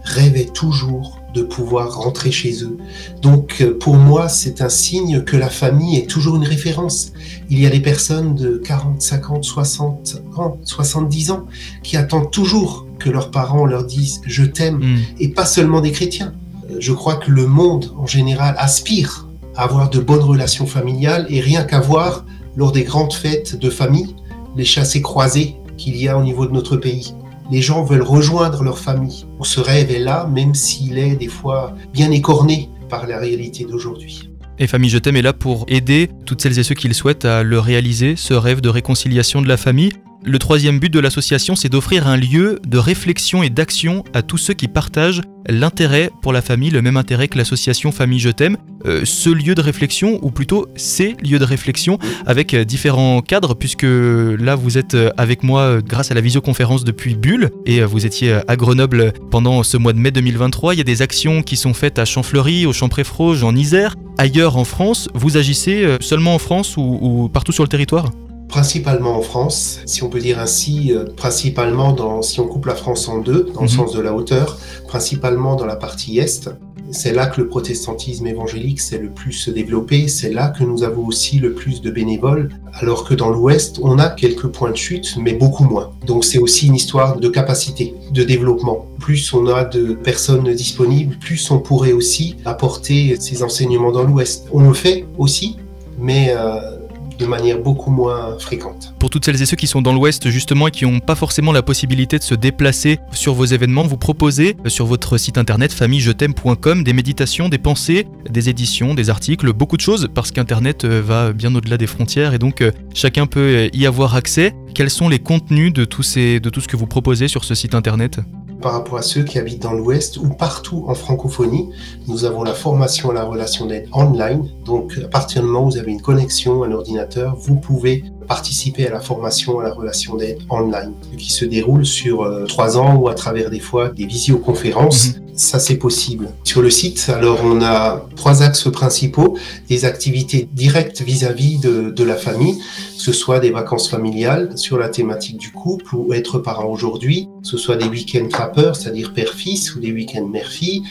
rêvaient 0.04 0.46
toujours 0.46 1.20
de 1.38 1.44
pouvoir 1.44 1.96
rentrer 1.96 2.32
chez 2.32 2.64
eux. 2.64 2.78
Donc 3.22 3.58
euh, 3.62 3.78
pour 3.78 3.96
moi, 3.96 4.28
c'est 4.28 4.62
un 4.62 4.70
signe 4.70 5.22
que 5.22 5.38
la 5.38 5.50
famille 5.50 5.98
est 5.98 6.10
toujours 6.10 6.36
une 6.36 6.44
référence. 6.44 7.14
Il 7.50 7.60
y 7.60 7.66
a 7.68 7.70
des 7.70 7.80
personnes 7.80 8.34
de 8.34 8.58
40, 8.58 9.02
50, 9.02 9.44
60 9.44 10.22
ans, 10.36 10.58
70 10.64 11.32
ans 11.32 11.46
qui 11.84 11.96
attendent 11.96 12.32
toujours 12.32 12.88
que 13.00 13.10
leurs 13.10 13.30
parents 13.30 13.66
leur 13.66 13.86
disent 13.86 14.22
je 14.26 14.44
t'aime 14.44 14.80
mm. 14.80 14.98
et 15.20 15.28
pas 15.30 15.46
seulement 15.46 15.82
des 15.82 15.92
chrétiens. 15.92 16.34
Euh, 16.72 16.78
je 16.80 16.94
crois 16.94 17.16
que 17.16 17.30
le 17.30 17.46
monde 17.46 17.94
en 17.98 18.08
général 18.08 18.56
aspire 18.58 19.28
à 19.56 19.64
avoir 19.64 19.90
de 19.90 20.00
bonnes 20.00 20.28
relations 20.34 20.66
familiales 20.66 21.28
et 21.30 21.40
rien 21.40 21.64
qu'à 21.64 21.80
voir 21.80 22.26
lors 22.56 22.72
des 22.72 22.84
grandes 22.84 23.14
fêtes 23.14 23.60
de 23.60 23.70
famille 23.70 24.16
les 24.56 24.66
chassés 24.66 25.04
croisés 25.04 25.56
qu'il 25.78 25.96
y 25.98 26.08
a 26.08 26.18
au 26.18 26.24
niveau 26.24 26.48
de 26.48 26.52
notre 26.52 26.78
pays 26.78 27.14
les 27.52 27.62
gens 27.62 27.84
veulent 27.84 28.02
rejoindre 28.02 28.64
leur 28.64 28.80
famille. 28.80 29.26
Ce 29.42 29.60
rêve 29.60 29.92
est 29.92 30.00
là, 30.00 30.28
même 30.28 30.54
s'il 30.54 30.98
est 30.98 31.16
des 31.16 31.28
fois 31.28 31.74
bien 31.94 32.12
écorné 32.12 32.70
par 32.90 33.08
la 33.08 33.20
réalité 33.20 33.66
d'aujourd'hui. 33.66 34.30
Et 34.60 34.68
Famille 34.68 34.90
Je 34.90 34.98
t'aime 34.98 35.16
est 35.16 35.22
là 35.22 35.34
pour 35.34 35.66
aider 35.68 36.10
toutes 36.26 36.42
celles 36.42 36.58
et 36.58 36.64
ceux 36.64 36.76
qui 36.76 36.88
le 36.88 36.94
souhaitent 36.94 37.26
à 37.26 37.44
le 37.44 37.60
réaliser, 37.60 38.16
ce 38.16 38.34
rêve 38.34 38.60
de 38.60 38.70
réconciliation 38.70 39.42
de 39.42 39.48
la 39.48 39.58
famille. 39.58 39.94
Le 40.24 40.40
troisième 40.40 40.80
but 40.80 40.92
de 40.92 41.00
l'association, 41.00 41.56
c'est 41.56 41.70
d'offrir 41.70 42.08
un 42.08 42.18
lieu 42.18 42.60
de 42.68 42.78
réflexion 42.78 43.44
et 43.44 43.50
d'action 43.50 44.04
à 44.14 44.22
tous 44.22 44.38
ceux 44.38 44.54
qui 44.54 44.68
partagent 44.68 45.22
l'intérêt 45.48 46.10
pour 46.22 46.34
la 46.34 46.42
famille, 46.42 46.70
le 46.72 46.82
même 46.82 46.98
intérêt 46.98 47.28
que 47.28 47.38
l'association 47.38 47.92
Famille 47.92 48.20
Je 48.20 48.30
t'aime. 48.30 48.58
Euh, 48.86 49.02
ce 49.06 49.30
lieu 49.30 49.56
de 49.56 49.62
réflexion, 49.62 50.20
ou 50.22 50.32
plutôt 50.32 50.68
ces 50.76 51.16
lieux 51.24 51.40
de 51.40 51.46
réflexion, 51.46 52.00
avec 52.26 52.54
euh, 52.54 52.66
différents 52.66 53.22
cadres, 53.22 53.54
puisque 53.54 53.86
là 53.86 54.56
vous 54.56 54.78
êtes 54.78 54.96
euh, 54.96 55.12
avec 55.18 55.44
moi 55.44 55.82
grâce 55.82 56.12
à 56.12 56.14
la 56.14 56.22
visioconférence 56.22 56.84
depuis 56.84 57.16
Bulle, 57.16 57.52
et 57.66 57.84
vous 57.84 58.06
étiez 58.06 58.40
à 58.48 58.56
Grenoble 58.56 59.14
pendant 59.32 59.64
ce 59.64 59.78
mois 59.78 59.94
de 59.94 60.00
mai 60.00 60.12
2023. 60.12 60.74
Il 60.74 60.78
y 60.78 60.82
a 60.82 60.84
des 60.84 61.02
actions 61.02 61.42
qui 61.44 61.58
sont 61.58 61.74
faites 61.74 62.00
à 62.00 62.06
Champfleury, 62.06 62.66
au 62.66 62.74
Champréfroge, 62.74 63.44
en 63.44 63.56
Isère. 63.56 63.96
Ailleurs 64.18 64.58
en 64.58 64.64
France, 64.64 65.10
vous 65.14 65.38
agissez 65.38 65.98
seulement 66.02 66.34
en 66.34 66.40
France 66.40 66.76
ou 66.76 67.30
partout 67.32 67.52
sur 67.52 67.64
le 67.64 67.70
territoire? 67.70 68.12
Principalement 68.48 69.18
en 69.18 69.22
France, 69.22 69.80
si 69.86 70.04
on 70.04 70.10
peut 70.10 70.20
dire 70.20 70.40
ainsi, 70.40 70.94
euh, 70.94 71.06
principalement 71.16 71.92
dans, 71.92 72.22
si 72.22 72.40
on 72.40 72.48
coupe 72.48 72.66
la 72.66 72.76
France 72.76 73.08
en 73.08 73.20
deux, 73.20 73.52
dans 73.54 73.62
le 73.62 73.68
mhm. 73.68 73.74
sens 73.74 73.94
de 73.94 74.02
la 74.02 74.14
hauteur, 74.14 74.58
principalement 74.88 75.56
dans 75.56 75.66
la 75.66 75.76
partie 75.76 76.20
est. 76.20 76.50
C'est 76.92 77.12
là 77.12 77.26
que 77.26 77.42
le 77.42 77.50
protestantisme 77.50 78.26
évangélique 78.28 78.80
s'est 78.80 78.98
le 78.98 79.10
plus 79.10 79.50
développé, 79.50 80.08
c'est 80.08 80.32
là 80.32 80.48
que 80.48 80.64
nous 80.64 80.84
avons 80.84 81.06
aussi 81.06 81.38
le 81.38 81.54
plus 81.54 81.82
de 81.82 81.92
bénévoles, 81.92 82.50
alors 82.72 83.04
que 83.04 83.14
dans 83.14 83.30
l'ouest, 83.30 83.80
on 83.84 84.00
a 84.00 84.08
quelques 84.08 84.48
points 84.48 84.72
de 84.72 84.78
chute, 84.78 85.18
mais 85.20 85.34
beaucoup 85.34 85.66
moins. 85.66 85.92
Donc 86.06 86.24
c'est 86.24 86.38
aussi 86.38 86.68
une 86.68 86.76
histoire 86.76 87.20
de 87.20 87.28
capacité, 87.28 87.94
de 88.14 88.24
développement. 88.24 88.86
Plus 89.02 89.34
on 89.34 89.48
a 89.48 89.66
de 89.66 89.94
personnes 89.96 90.54
disponibles, 90.54 91.18
plus 91.18 91.52
on 91.52 91.60
pourrait 91.60 91.92
aussi 91.92 92.38
apporter 92.46 93.18
ces 93.20 93.44
enseignements 93.44 93.92
dans 93.92 94.04
l'ouest. 94.04 94.48
On 94.54 94.62
le 94.62 94.74
fait 94.74 95.06
aussi, 95.18 95.58
mais... 96.00 96.34
Euh, 96.38 96.77
de 97.18 97.26
manière 97.26 97.60
beaucoup 97.60 97.92
moins 97.92 98.38
fréquente. 98.40 98.94
Pour 99.00 99.10
toutes 99.10 99.26
celles 99.26 99.42
et 99.42 99.46
ceux 99.46 99.58
qui 99.58 99.68
sont 99.68 99.82
dans 99.82 99.94
l'Ouest 99.94 100.30
justement 100.30 100.68
et 100.68 100.72
qui 100.72 100.86
n'ont 100.86 101.00
pas 101.00 101.16
forcément 101.16 101.52
la 101.52 101.62
possibilité 101.62 102.18
de 102.18 102.24
se 102.24 102.36
déplacer 102.36 103.00
sur 103.12 103.34
vos 103.34 103.46
événements, 103.46 103.84
vous 103.84 103.98
proposez 103.98 104.56
euh, 104.66 104.70
sur 104.70 104.86
votre 104.86 105.18
site 105.18 105.38
internet 105.38 105.74
famillejet'aime.com 105.74 106.84
des 106.84 106.94
méditations, 106.94 107.50
des 107.50 107.58
pensées, 107.58 108.08
des 108.30 108.50
éditions, 108.50 108.94
des 108.94 109.10
articles, 109.10 109.52
beaucoup 109.54 109.78
de 109.78 109.82
choses 109.82 110.10
parce 110.14 110.32
qu'Internet 110.32 110.86
euh, 110.86 111.02
va 111.02 111.34
bien 111.34 111.54
au-delà 111.56 111.78
des 111.78 111.88
frontières 111.88 112.34
et 112.34 112.40
donc 112.40 112.62
euh, 112.62 112.72
chacun 112.94 113.26
peut 113.26 113.70
y 113.74 113.86
avoir 113.86 114.16
accès. 114.16 114.54
Quels 114.74 114.90
sont 114.90 115.10
les 115.10 115.20
contenus 115.20 115.74
de 115.74 115.86
tout, 115.86 116.04
ces, 116.04 116.40
de 116.40 116.50
tout 116.50 116.62
ce 116.62 116.68
que 116.68 116.78
vous 116.78 116.88
proposez 116.88 117.28
sur 117.28 117.44
ce 117.44 117.56
site 117.56 117.74
internet? 117.74 118.20
Par 118.62 118.74
rapport 118.74 118.98
à 118.98 119.02
ceux 119.02 119.24
qui 119.24 119.38
habitent 119.40 119.62
dans 119.62 119.74
l'Ouest 119.74 120.18
ou 120.18 120.30
partout 120.30 120.86
en 120.88 120.94
francophonie. 120.94 121.70
Nous 122.08 122.26
avons 122.26 122.44
la 122.44 122.54
formation 122.54 123.10
à 123.12 123.14
la 123.14 123.24
relation 123.24 123.66
d'aide 123.66 123.88
online. 123.94 124.50
Donc, 124.66 125.00
à 125.04 125.08
partir 125.08 125.42
du 125.42 125.48
moment 125.48 125.66
où 125.66 125.72
vous 125.72 125.78
avez 125.78 125.92
une 125.92 126.02
connexion, 126.02 126.64
un 126.64 126.72
ordinateur, 126.72 127.36
vous 127.36 127.56
pouvez 127.56 128.04
participer 128.28 128.88
à 128.88 128.92
la 128.92 129.00
formation 129.00 129.60
à 129.60 129.64
la 129.64 129.74
relation 129.74 130.16
d'aide 130.16 130.40
online, 130.50 130.94
qui 131.18 131.32
se 131.32 131.46
déroule 131.46 131.86
sur 131.86 132.24
euh, 132.24 132.46
trois 132.46 132.78
ans 132.78 132.96
ou 132.96 133.08
à 133.08 133.16
travers 133.16 133.50
des 133.50 133.60
fois 133.60 133.90
des 133.90 134.06
visioconférences. 134.06 135.16
Mhm. 135.16 135.24
Ça, 135.38 135.60
c'est 135.60 135.76
possible. 135.76 136.30
Sur 136.44 136.64
le 136.64 136.72
site, 136.72 137.12
alors, 137.14 137.42
on 137.44 137.62
a 137.62 138.08
trois 138.16 138.42
axes 138.42 138.72
principaux, 138.72 139.38
des 139.70 139.86
activités 139.86 140.50
directes 140.52 141.04
vis-à-vis 141.04 141.60
de, 141.60 141.92
de, 141.92 142.04
la 142.04 142.16
famille, 142.16 142.58
que 142.58 142.64
ce 143.04 143.12
soit 143.12 143.40
des 143.40 143.52
vacances 143.52 143.88
familiales 143.88 144.58
sur 144.58 144.80
la 144.80 144.90
thématique 144.90 145.38
du 145.38 145.52
couple 145.52 145.96
ou 145.96 146.12
être 146.12 146.40
parent 146.40 146.66
aujourd'hui, 146.66 147.30
que 147.44 147.48
ce 147.48 147.58
soit 147.58 147.76
des 147.76 147.86
week-ends 147.86 148.28
trappeurs, 148.28 148.76
c'est-à-dire 148.76 149.14
père-fils, 149.14 149.76
ou 149.76 149.80
des 149.80 149.92
week-ends 149.92 150.26
mère-fille, 150.26 150.82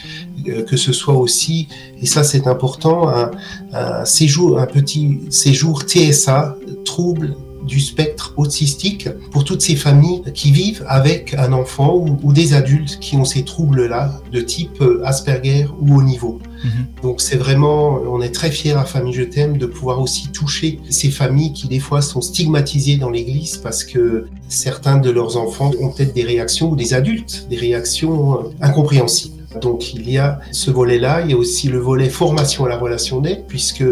euh, 0.47 0.63
que 0.63 0.77
ce 0.77 0.93
soit 0.93 1.15
aussi, 1.15 1.67
et 2.01 2.05
ça 2.05 2.23
c'est 2.23 2.47
important, 2.47 3.09
un, 3.09 3.31
un 3.73 4.05
séjour, 4.05 4.59
un 4.59 4.65
petit 4.65 5.19
séjour 5.29 5.81
TSA, 5.81 6.55
trouble 6.85 7.26
du 7.67 7.79
spectre 7.79 8.33
autistique 8.37 9.09
pour 9.31 9.43
toutes 9.43 9.61
ces 9.61 9.75
familles 9.75 10.23
qui 10.33 10.51
vivent 10.51 10.83
avec 10.87 11.33
un 11.35 11.53
enfant 11.53 11.95
ou, 11.95 12.33
des 12.33 12.53
adultes 12.53 12.99
qui 12.99 13.15
ont 13.15 13.25
ces 13.25 13.43
troubles-là 13.43 14.21
de 14.31 14.41
type 14.41 14.81
euh, 14.81 15.01
Asperger 15.05 15.67
ou 15.81 15.97
haut 15.97 16.03
niveau. 16.03 16.39
Mhm. 16.63 16.71
Donc 17.03 17.21
c'est 17.21 17.35
vraiment, 17.35 17.99
on 18.09 18.21
est 18.21 18.33
très 18.33 18.51
fiers 18.51 18.73
à 18.73 18.85
Famille 18.85 19.13
Je 19.13 19.23
t'aime 19.23 19.57
de 19.57 19.65
pouvoir 19.65 20.01
aussi 20.01 20.29
toucher 20.29 20.79
ces 20.89 21.09
familles 21.09 21.53
qui 21.53 21.67
des 21.67 21.79
fois 21.79 22.01
sont 22.01 22.21
stigmatisées 22.21 22.97
dans 22.97 23.09
l'église 23.09 23.57
parce 23.57 23.83
que 23.83 24.27
certains 24.47 24.97
de 24.97 25.09
leurs 25.09 25.37
enfants 25.37 25.71
ont 25.79 25.89
peut-être 25.89 26.13
des 26.13 26.23
réactions 26.23 26.71
ou 26.71 26.75
des 26.75 26.93
adultes, 26.93 27.47
des 27.49 27.57
réactions 27.57 28.39
euh, 28.39 28.43
incompréhensibles. 28.61 29.37
Donc 29.61 29.93
il 29.93 30.09
y 30.09 30.17
a 30.17 30.39
ce 30.51 30.71
volet-là, 30.71 31.21
il 31.21 31.31
y 31.31 31.33
a 31.33 31.37
aussi 31.37 31.67
le 31.67 31.79
volet 31.79 32.09
formation 32.09 32.65
à 32.65 32.69
la 32.69 32.77
relation 32.77 33.21
d'aide, 33.21 33.45
puisque 33.47 33.83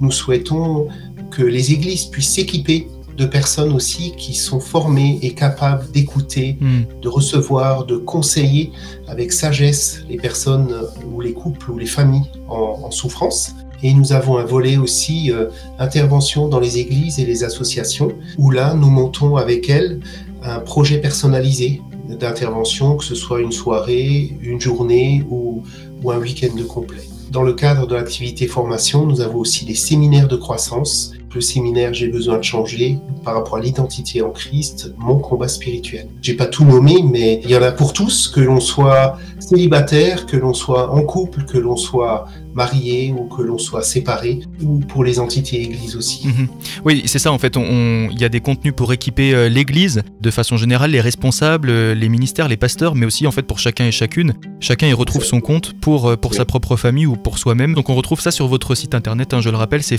nous 0.00 0.10
souhaitons 0.10 0.88
que 1.30 1.42
les 1.42 1.72
églises 1.72 2.06
puissent 2.06 2.32
s'équiper 2.32 2.88
de 3.16 3.26
personnes 3.26 3.72
aussi 3.72 4.12
qui 4.16 4.34
sont 4.34 4.60
formées 4.60 5.18
et 5.22 5.34
capables 5.34 5.90
d'écouter, 5.90 6.56
hmm. 6.60 7.00
de 7.00 7.08
recevoir, 7.08 7.84
de 7.84 7.96
conseiller 7.96 8.72
avec 9.08 9.32
sagesse 9.32 10.02
les 10.08 10.16
personnes 10.16 10.74
ou 11.12 11.20
les 11.20 11.32
couples 11.32 11.70
ou 11.70 11.78
les 11.78 11.86
familles 11.86 12.30
en, 12.48 12.90
souffrance. 12.90 13.54
Et 13.82 13.92
nous 13.92 14.12
avons 14.12 14.38
un 14.38 14.44
volet 14.44 14.76
aussi 14.76 15.30
euh, 15.30 15.46
intervention 15.78 16.48
dans 16.48 16.60
les 16.60 16.78
églises 16.78 17.18
et 17.18 17.26
les 17.26 17.44
associations, 17.44 18.12
où 18.38 18.50
là, 18.50 18.74
nous 18.74 18.90
montons 18.90 19.36
avec 19.36 19.68
elles 19.68 20.00
un 20.42 20.60
projet 20.60 20.98
personnalisé 20.98 21.80
d'intervention, 22.08 22.96
que 22.96 23.04
ce 23.04 23.14
soit 23.14 23.40
une 23.40 23.52
soirée, 23.52 24.36
une 24.42 24.60
journée 24.60 25.24
ou, 25.30 25.62
ou 26.02 26.10
un 26.10 26.18
week-end 26.18 26.54
complet. 26.68 27.02
Dans 27.30 27.42
le 27.42 27.54
cadre 27.54 27.86
de 27.86 27.94
l'activité 27.94 28.46
formation, 28.46 29.06
nous 29.06 29.20
avons 29.20 29.38
aussi 29.38 29.64
des 29.64 29.74
séminaires 29.74 30.28
de 30.28 30.36
croissance 30.36 31.12
le 31.34 31.40
séminaire 31.40 31.92
J'ai 31.92 32.08
besoin 32.08 32.38
de 32.38 32.42
changer 32.42 32.98
par 33.24 33.34
rapport 33.34 33.56
à 33.56 33.60
l'identité 33.60 34.22
en 34.22 34.30
Christ, 34.30 34.94
mon 34.98 35.18
combat 35.18 35.48
spirituel. 35.48 36.08
J'ai 36.22 36.34
pas 36.34 36.46
tout 36.46 36.64
nommé, 36.64 37.02
mais 37.02 37.40
il 37.44 37.50
y 37.50 37.56
en 37.56 37.62
a 37.62 37.72
pour 37.72 37.92
tous, 37.92 38.28
que 38.28 38.40
l'on 38.40 38.60
soit 38.60 39.18
célibataire, 39.40 40.26
que 40.26 40.36
l'on 40.36 40.54
soit 40.54 40.90
en 40.90 41.02
couple, 41.02 41.44
que 41.44 41.58
l'on 41.58 41.76
soit 41.76 42.26
marié 42.54 43.12
ou 43.12 43.24
que 43.24 43.42
l'on 43.42 43.58
soit 43.58 43.82
séparé, 43.82 44.40
ou 44.62 44.78
pour 44.78 45.04
les 45.04 45.18
entités 45.18 45.60
églises 45.60 45.96
aussi. 45.96 46.28
Mhm. 46.28 46.48
Oui, 46.84 47.02
c'est 47.06 47.18
ça 47.18 47.32
en 47.32 47.38
fait. 47.38 47.56
Il 47.56 48.18
y 48.18 48.24
a 48.24 48.28
des 48.28 48.40
contenus 48.40 48.74
pour 48.76 48.92
équiper 48.92 49.34
euh, 49.34 49.48
l'église, 49.48 50.02
de 50.20 50.30
façon 50.30 50.56
générale, 50.56 50.92
les 50.92 51.00
responsables, 51.00 51.68
euh, 51.68 51.94
les 51.94 52.08
ministères, 52.08 52.48
les 52.48 52.56
pasteurs, 52.56 52.94
mais 52.94 53.06
aussi 53.06 53.26
en 53.26 53.32
fait 53.32 53.42
pour 53.42 53.58
chacun 53.58 53.86
et 53.86 53.92
chacune. 53.92 54.34
Chacun 54.60 54.86
y 54.86 54.92
retrouve 54.92 55.24
son 55.24 55.40
compte 55.40 55.72
pour, 55.80 56.10
euh, 56.10 56.16
pour 56.16 56.34
sa 56.34 56.44
propre 56.44 56.76
famille 56.76 57.06
ou 57.06 57.16
pour 57.16 57.38
soi-même. 57.38 57.74
Donc 57.74 57.90
on 57.90 57.94
retrouve 57.94 58.20
ça 58.20 58.30
sur 58.30 58.46
votre 58.46 58.74
site 58.74 58.94
internet, 58.94 59.34
hein, 59.34 59.40
je 59.40 59.50
le 59.50 59.56
rappelle, 59.56 59.82
c'est 59.82 59.98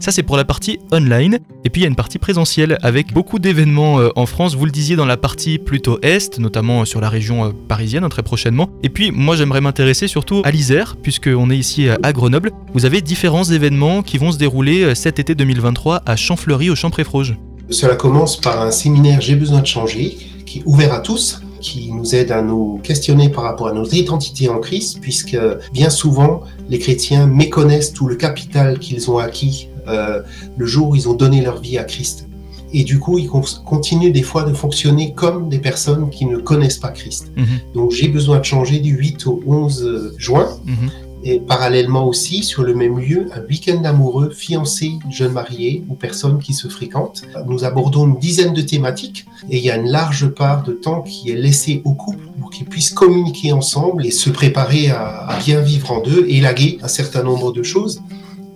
ça, 0.00 0.12
c'est 0.12 0.22
pour 0.22 0.36
la 0.36 0.44
partie 0.44 0.78
online. 0.92 1.38
Et 1.64 1.70
puis, 1.70 1.80
il 1.80 1.84
y 1.84 1.86
a 1.86 1.88
une 1.88 1.96
partie 1.96 2.18
présentielle 2.18 2.78
avec 2.82 3.12
beaucoup 3.12 3.38
d'événements 3.38 4.00
euh, 4.00 4.08
en 4.16 4.26
France. 4.26 4.54
Vous 4.54 4.64
le 4.64 4.70
disiez 4.70 4.96
dans 4.96 5.04
la 5.04 5.16
partie 5.16 5.58
plutôt 5.58 5.98
est, 6.02 6.38
notamment 6.38 6.80
euh, 6.80 6.84
sur 6.84 7.00
la 7.00 7.08
région 7.08 7.44
euh, 7.44 7.50
parisienne, 7.68 8.04
hein, 8.04 8.08
très 8.08 8.22
prochainement. 8.22 8.70
Et 8.82 8.88
puis, 8.88 9.10
moi, 9.10 9.36
j'aimerais 9.36 9.60
m'intéresser 9.60 10.08
surtout 10.08 10.42
à 10.44 10.50
l'Isère, 10.50 10.96
puisqu'on 11.02 11.50
est 11.50 11.58
ici 11.58 11.88
à 11.88 12.12
Grenoble. 12.12 12.52
Vous 12.72 12.86
avez 12.86 13.02
différents 13.02 13.44
événements 13.44 14.02
qui 14.02 14.18
vont 14.18 14.32
se 14.32 14.38
dérouler 14.38 14.94
cet 14.94 15.18
été 15.18 15.34
2023 15.34 16.02
à 16.06 16.16
Champfleury, 16.16 16.70
au 16.70 16.74
Champ-Préfroge. 16.74 17.36
Cela 17.68 17.94
commence 17.94 18.40
par 18.40 18.62
un 18.62 18.70
séminaire 18.70 19.20
J'ai 19.20 19.36
besoin 19.36 19.60
de 19.60 19.66
changer, 19.66 20.16
qui 20.46 20.60
est 20.60 20.62
ouvert 20.64 20.92
à 20.94 21.00
tous 21.00 21.40
qui 21.60 21.92
nous 21.92 22.14
aide 22.14 22.32
à 22.32 22.42
nous 22.42 22.80
questionner 22.82 23.28
par 23.28 23.44
rapport 23.44 23.68
à 23.68 23.72
notre 23.72 23.94
identité 23.94 24.48
en 24.48 24.58
Christ, 24.58 24.98
puisque 25.00 25.38
bien 25.72 25.90
souvent, 25.90 26.42
les 26.68 26.78
chrétiens 26.78 27.26
méconnaissent 27.26 27.92
tout 27.92 28.08
le 28.08 28.16
capital 28.16 28.78
qu'ils 28.78 29.10
ont 29.10 29.18
acquis 29.18 29.68
euh, 29.88 30.22
le 30.56 30.66
jour 30.66 30.88
où 30.88 30.96
ils 30.96 31.08
ont 31.08 31.14
donné 31.14 31.42
leur 31.42 31.60
vie 31.60 31.78
à 31.78 31.84
Christ. 31.84 32.26
Et 32.72 32.84
du 32.84 33.00
coup, 33.00 33.18
ils 33.18 33.28
continuent 33.28 34.12
des 34.12 34.22
fois 34.22 34.44
de 34.44 34.52
fonctionner 34.52 35.12
comme 35.14 35.48
des 35.48 35.58
personnes 35.58 36.08
qui 36.08 36.24
ne 36.24 36.36
connaissent 36.36 36.78
pas 36.78 36.90
Christ. 36.90 37.32
Mhm. 37.36 37.46
Donc, 37.74 37.90
j'ai 37.90 38.08
besoin 38.08 38.38
de 38.38 38.44
changer 38.44 38.78
du 38.78 38.94
8 38.94 39.26
au 39.26 39.42
11 39.46 40.14
juin. 40.16 40.48
Mhm 40.64 40.90
et 41.22 41.38
parallèlement 41.38 42.06
aussi 42.06 42.42
sur 42.42 42.62
le 42.62 42.74
même 42.74 42.98
lieu 42.98 43.28
un 43.34 43.42
week-end 43.42 43.82
amoureux, 43.84 44.30
fiancés, 44.30 44.92
jeunes 45.10 45.32
mariés 45.32 45.84
ou 45.88 45.94
personnes 45.94 46.38
qui 46.38 46.54
se 46.54 46.68
fréquentent. 46.68 47.22
Nous 47.46 47.64
abordons 47.64 48.06
une 48.06 48.18
dizaine 48.18 48.54
de 48.54 48.62
thématiques 48.62 49.26
et 49.50 49.58
il 49.58 49.64
y 49.64 49.70
a 49.70 49.76
une 49.76 49.90
large 49.90 50.28
part 50.28 50.62
de 50.62 50.72
temps 50.72 51.02
qui 51.02 51.30
est 51.30 51.36
laissé 51.36 51.82
au 51.84 51.92
couple 51.92 52.24
pour 52.40 52.50
qu'ils 52.50 52.66
puissent 52.66 52.92
communiquer 52.92 53.52
ensemble 53.52 54.06
et 54.06 54.10
se 54.10 54.30
préparer 54.30 54.90
à, 54.90 55.38
bien 55.44 55.60
vivre 55.60 55.92
en 55.92 56.00
deux, 56.00 56.26
élaguer 56.28 56.78
un 56.82 56.88
certain 56.88 57.22
nombre 57.22 57.52
de 57.52 57.62
choses. 57.62 58.00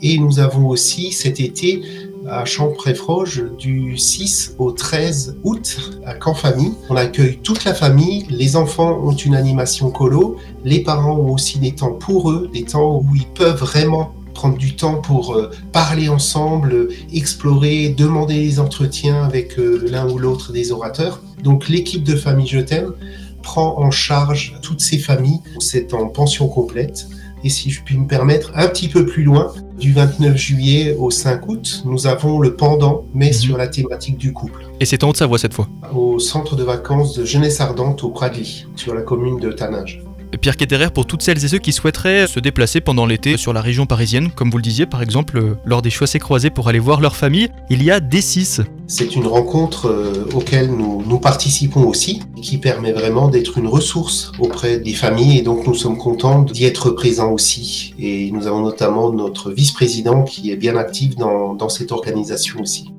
Et 0.00 0.18
nous 0.18 0.38
avons 0.38 0.68
aussi 0.68 1.12
cet 1.12 1.40
été 1.40 1.82
à 2.28 2.44
Champs-Préfroge 2.44 3.44
du 3.58 3.96
6 3.96 4.56
au 4.58 4.72
13 4.72 5.38
août 5.44 6.00
à 6.04 6.14
Camp 6.14 6.34
Famille. 6.34 6.72
On 6.88 6.96
accueille 6.96 7.38
toute 7.42 7.64
la 7.64 7.74
famille, 7.74 8.26
les 8.30 8.56
enfants 8.56 8.98
ont 9.02 9.14
une 9.14 9.34
animation 9.34 9.90
colo, 9.90 10.36
les 10.64 10.80
parents 10.80 11.16
ont 11.16 11.32
aussi 11.32 11.58
des 11.58 11.74
temps 11.74 11.92
pour 11.92 12.30
eux, 12.30 12.50
des 12.52 12.64
temps 12.64 12.98
où 13.00 13.14
ils 13.14 13.26
peuvent 13.26 13.60
vraiment 13.60 14.14
prendre 14.34 14.58
du 14.58 14.74
temps 14.76 15.00
pour 15.00 15.34
euh, 15.34 15.50
parler 15.72 16.08
ensemble, 16.08 16.88
explorer, 17.12 17.90
demander 17.90 18.34
des 18.34 18.58
entretiens 18.58 19.22
avec 19.22 19.58
euh, 19.58 19.86
l'un 19.88 20.10
ou 20.10 20.18
l'autre 20.18 20.52
des 20.52 20.72
orateurs. 20.72 21.20
Donc 21.42 21.68
l'équipe 21.68 22.02
de 22.02 22.16
Famille 22.16 22.46
Je 22.46 22.58
t'aime 22.58 22.92
prend 23.42 23.78
en 23.78 23.90
charge 23.90 24.58
toutes 24.62 24.80
ces 24.80 24.98
familles. 24.98 25.40
C'est 25.60 25.94
en 25.94 26.08
pension 26.08 26.48
complète. 26.48 27.06
Et 27.44 27.50
si 27.50 27.70
je 27.70 27.82
puis 27.82 27.98
me 27.98 28.06
permettre, 28.06 28.52
un 28.54 28.66
petit 28.68 28.88
peu 28.88 29.04
plus 29.04 29.22
loin, 29.22 29.52
du 29.78 29.92
29 29.92 30.34
juillet 30.34 30.96
au 30.98 31.10
5 31.10 31.46
août, 31.46 31.82
nous 31.84 32.06
avons 32.06 32.38
le 32.40 32.56
pendant, 32.56 33.04
mais 33.12 33.26
mhm. 33.26 33.32
sur 33.34 33.58
la 33.58 33.68
thématique 33.68 34.16
du 34.16 34.32
couple. 34.32 34.64
Et 34.80 34.86
c'est 34.86 35.04
en 35.04 35.10
Haute-Savoie 35.10 35.36
cette 35.36 35.52
fois 35.52 35.68
Au 35.94 36.18
centre 36.18 36.56
de 36.56 36.62
vacances 36.62 37.14
de 37.14 37.26
Jeunesse 37.26 37.60
Ardente 37.60 38.02
au 38.02 38.08
Pradly, 38.08 38.66
sur 38.76 38.94
la 38.94 39.02
commune 39.02 39.38
de 39.40 39.52
Tanage. 39.52 40.02
Pierre 40.40 40.56
Ketterer, 40.56 40.90
pour 40.90 41.06
toutes 41.06 41.22
celles 41.22 41.44
et 41.44 41.48
ceux 41.48 41.58
qui 41.58 41.72
souhaiteraient 41.72 42.26
se 42.26 42.40
déplacer 42.40 42.80
pendant 42.80 43.06
l'été 43.06 43.36
sur 43.36 43.52
la 43.52 43.60
région 43.60 43.86
parisienne, 43.86 44.30
comme 44.30 44.50
vous 44.50 44.58
le 44.58 44.62
disiez 44.62 44.86
par 44.86 45.02
exemple 45.02 45.38
euh, 45.38 45.56
lors 45.64 45.82
des 45.82 45.90
chaussées 45.90 46.18
croisées 46.18 46.50
pour 46.50 46.68
aller 46.68 46.78
voir 46.78 47.00
leur 47.00 47.16
famille, 47.16 47.48
il 47.70 47.82
y 47.82 47.90
a 47.90 48.00
D6. 48.00 48.62
C'est 48.86 49.16
une 49.16 49.26
rencontre 49.26 49.86
euh, 49.86 50.26
auquel 50.34 50.70
nous, 50.70 51.18
participons 51.18 51.86
aussi, 51.86 52.20
qui 52.42 52.58
permet 52.58 52.92
vraiment 52.92 53.28
d'être 53.28 53.58
une 53.58 53.68
ressource 53.68 54.32
auprès 54.38 54.78
des 54.78 54.92
familles 54.92 55.38
et 55.38 55.42
donc 55.42 55.66
nous 55.66 55.74
sommes 55.74 55.96
contents 55.96 56.42
d'y 56.42 56.64
être 56.64 56.90
présents 56.90 57.32
aussi. 57.32 57.94
Et 57.98 58.30
nous 58.32 58.46
avons 58.46 58.60
notamment 58.60 59.12
notre 59.12 59.50
vice-président 59.50 60.22
qui 60.22 60.50
est 60.50 60.56
bien 60.56 60.76
actif 60.76 61.16
dans 61.16 61.68
cette 61.68 61.92
organisation 61.92 62.60
aussi. 62.60 62.93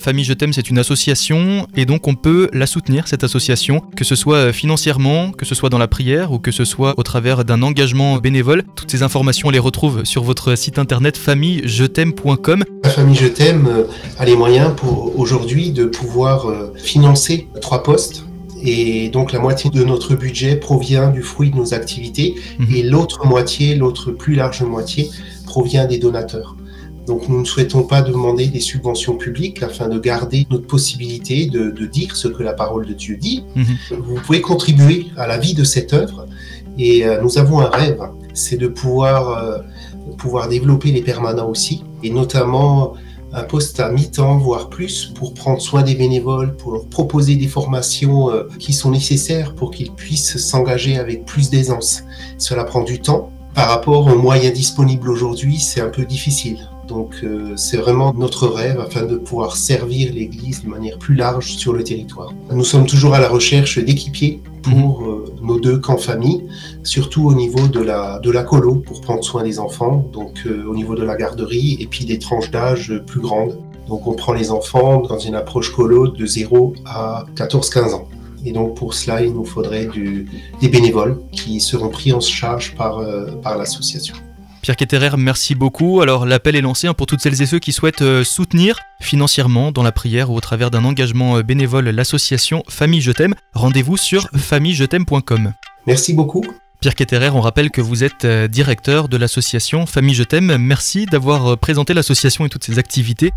Famille 0.00 0.24
Je 0.24 0.32
t'aime, 0.32 0.54
c'est 0.54 0.70
une 0.70 0.78
association 0.78 1.66
et 1.76 1.84
donc 1.84 2.08
on 2.08 2.14
peut 2.14 2.48
la 2.54 2.66
soutenir, 2.66 3.06
cette 3.06 3.22
association, 3.22 3.82
que 3.94 4.02
ce 4.02 4.14
soit 4.14 4.36
euh, 4.36 4.52
financièrement, 4.52 5.30
que 5.30 5.44
ce 5.44 5.54
soit 5.54 5.68
dans 5.68 5.76
la 5.76 5.88
prière 5.88 6.32
ou 6.32 6.38
que 6.38 6.52
ce 6.52 6.64
soit 6.64 6.94
au 6.96 7.02
travers 7.02 7.44
d'un 7.44 7.60
engagement 7.60 8.16
bénévole. 8.16 8.62
Toutes 8.76 8.90
ces 8.90 9.02
informations, 9.02 9.48
on 9.48 9.50
les 9.50 9.58
retrouve 9.58 10.06
sur 10.06 10.22
votre 10.22 10.54
site 10.54 10.78
internet 10.78 11.18
famillejet'aime.com. 11.18 12.64
La 12.82 12.88
famille 12.88 13.14
Je 13.14 13.26
t'aime 13.26 13.66
euh, 13.66 13.84
a 14.18 14.24
les 14.24 14.36
moyens 14.36 14.72
pour 14.74 15.18
aujourd'hui 15.18 15.70
de 15.70 15.84
pouvoir 15.84 16.48
euh, 16.48 16.72
financer 16.78 17.48
trois 17.60 17.82
postes 17.82 18.24
et 18.62 19.10
donc 19.10 19.32
la 19.32 19.38
moitié 19.38 19.68
de 19.68 19.84
notre 19.84 20.14
budget 20.14 20.56
provient 20.56 21.10
du 21.10 21.20
fruit 21.22 21.50
de 21.50 21.56
nos 21.56 21.74
activités 21.74 22.36
mhm. 22.58 22.74
et 22.74 22.82
l'autre 22.84 23.26
moitié, 23.26 23.74
l'autre 23.74 24.12
plus 24.12 24.34
large 24.34 24.62
moitié, 24.62 25.10
provient 25.44 25.84
des 25.84 25.98
donateurs. 25.98 26.56
Donc 27.06 27.28
nous 27.28 27.40
ne 27.40 27.44
souhaitons 27.44 27.82
pas 27.82 28.02
demander 28.02 28.46
des 28.46 28.60
subventions 28.60 29.16
publiques 29.16 29.62
afin 29.62 29.88
de 29.88 29.98
garder 29.98 30.46
notre 30.50 30.66
possibilité 30.66 31.46
de, 31.46 31.70
dire 31.86 32.14
ce 32.14 32.28
que 32.28 32.42
la 32.42 32.52
parole 32.52 32.86
de 32.86 32.92
Dieu 32.92 33.16
dit. 33.16 33.44
Mhm. 33.56 33.64
Vous 33.98 34.14
pouvez 34.16 34.40
contribuer 34.40 35.06
à 35.16 35.26
la 35.26 35.38
vie 35.38 35.54
de 35.54 35.64
cette 35.64 35.92
œuvre 35.92 36.26
et 36.78 37.04
euh, 37.04 37.20
nous 37.22 37.38
avons 37.38 37.60
un 37.60 37.68
rêve, 37.68 38.00
c'est 38.32 38.56
de 38.56 38.68
pouvoir, 38.68 39.30
euh, 39.30 39.58
pouvoir 40.18 40.48
développer 40.48 40.92
les 40.92 41.02
permanents 41.02 41.48
aussi 41.48 41.82
et 42.02 42.10
notamment 42.10 42.94
un 43.32 43.42
poste 43.44 43.78
à 43.78 43.90
mi-temps, 43.90 44.38
voire 44.38 44.68
plus, 44.68 45.12
pour 45.14 45.34
prendre 45.34 45.60
soin 45.60 45.82
des 45.82 45.94
bénévoles, 45.94 46.56
pour 46.56 46.72
leur 46.72 46.86
proposer 46.86 47.36
des 47.36 47.46
formations 47.46 48.30
euh, 48.30 48.44
qui 48.58 48.72
sont 48.72 48.90
nécessaires 48.90 49.54
pour 49.54 49.70
qu'ils 49.70 49.92
puissent 49.92 50.36
s'engager 50.38 50.98
avec 50.98 51.24
plus 51.24 51.50
d'aisance. 51.50 52.02
Cela 52.38 52.64
prend 52.64 52.82
du 52.82 53.00
temps. 53.00 53.30
Par 53.54 53.68
rapport 53.68 54.06
aux 54.06 54.16
moyens 54.16 54.52
disponibles 54.52 55.08
aujourd'hui, 55.08 55.58
c'est 55.58 55.80
un 55.80 55.88
peu 55.88 56.04
difficile. 56.04 56.58
Donc 56.90 57.20
euh, 57.22 57.52
c'est 57.56 57.76
vraiment 57.76 58.12
notre 58.12 58.48
rêve 58.48 58.80
afin 58.80 59.04
de 59.04 59.16
pouvoir 59.16 59.54
servir 59.54 60.12
l'Église 60.12 60.64
de 60.64 60.68
manière 60.68 60.98
plus 60.98 61.14
large 61.14 61.52
sur 61.52 61.72
le 61.72 61.84
territoire. 61.84 62.32
Nous 62.50 62.64
sommes 62.64 62.84
toujours 62.84 63.14
à 63.14 63.20
la 63.20 63.28
recherche 63.28 63.78
d'équipiers 63.78 64.42
pour 64.62 65.00
mhm. 65.00 65.08
euh, 65.08 65.24
nos 65.40 65.60
deux 65.60 65.78
camps 65.78 65.98
famille, 65.98 66.48
surtout 66.82 67.28
au 67.28 67.34
niveau 67.34 67.68
de 67.68 67.80
la, 67.80 68.18
de 68.18 68.30
la 68.32 68.42
colo 68.42 68.74
pour 68.74 69.00
prendre 69.02 69.22
soin 69.22 69.44
des 69.44 69.60
enfants, 69.60 70.04
donc 70.12 70.42
euh, 70.46 70.64
au 70.66 70.74
niveau 70.74 70.96
de 70.96 71.04
la 71.04 71.14
garderie 71.16 71.76
et 71.78 71.86
puis 71.86 72.04
des 72.04 72.18
tranches 72.18 72.50
d'âge 72.50 72.92
plus 73.06 73.20
grandes. 73.20 73.56
Donc 73.86 74.08
on 74.08 74.14
prend 74.14 74.32
les 74.32 74.50
enfants 74.50 75.00
dans 75.00 75.18
une 75.20 75.36
approche 75.36 75.72
colo 75.72 76.08
de 76.08 76.26
0 76.26 76.74
à 76.86 77.24
14-15 77.36 77.94
ans. 77.94 78.08
Et 78.44 78.50
donc 78.50 78.74
pour 78.74 78.94
cela, 78.94 79.22
il 79.22 79.32
nous 79.32 79.44
faudrait 79.44 79.88
des 80.60 80.68
bénévoles 80.68 81.20
qui 81.30 81.60
seront 81.60 81.88
pris 81.88 82.12
en 82.12 82.20
charge 82.20 82.74
par, 82.74 83.00
par 83.42 83.58
l'association. 83.58 84.16
Pierre 84.62 84.76
Ketterer, 84.76 85.16
merci 85.16 85.54
beaucoup. 85.54 86.02
Alors 86.02 86.26
l'appel 86.26 86.54
est 86.54 86.60
lancé 86.60 86.86
hein, 86.86 86.92
pour 86.92 87.06
toutes 87.06 87.20
celles 87.20 87.40
et 87.40 87.46
ceux 87.46 87.58
qui 87.58 87.72
souhaitent 87.72 88.02
euh, 88.02 88.24
soutenir 88.24 88.78
financièrement 89.00 89.72
dans 89.72 89.82
la 89.82 89.92
prière 89.92 90.30
ou 90.30 90.36
au 90.36 90.40
travers 90.40 90.70
d'un 90.70 90.84
engagement 90.84 91.38
euh, 91.38 91.42
bénévole 91.42 91.88
l'association 91.88 92.62
Famille 92.68 93.00
Je 93.00 93.12
t'aime. 93.12 93.34
Rendez-vous 93.54 93.96
sur 93.96 94.28
famillejet'aime.com. 94.36 95.54
Merci 95.86 96.12
beaucoup. 96.12 96.44
Pierre 96.80 96.94
Ketterer, 96.94 97.30
on 97.30 97.40
rappelle 97.40 97.70
que 97.70 97.80
vous 97.80 98.04
êtes 98.04 98.26
euh, 98.26 98.48
directeur 98.48 99.08
de 99.08 99.16
l'association 99.16 99.86
Famille 99.86 100.14
Je 100.14 100.24
t'aime. 100.24 100.58
Merci 100.58 101.06
d'avoir 101.06 101.56
présenté 101.56 101.94
l'association 101.94 102.44
et 102.44 102.50
toutes 102.50 102.64
ses 102.64 102.78
activités. 102.78 103.32